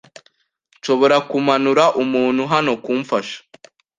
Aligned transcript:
Nshobora 0.77 1.17
kumanura 1.29 1.83
umuntu 2.03 2.41
hano 2.53 2.71
kumfasha? 2.83 3.37